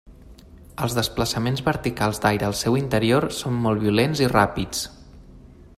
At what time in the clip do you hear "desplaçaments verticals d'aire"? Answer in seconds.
0.99-2.47